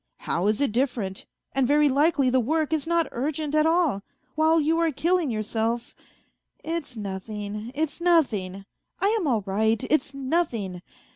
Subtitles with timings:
[0.31, 1.27] "How is it different?
[1.53, 4.01] And very likely the work is not urgent at all,
[4.33, 5.93] while you are killing yourself....""
[6.77, 8.65] It's nothing, it's nothing.
[8.99, 10.81] I am all right, it's nothing.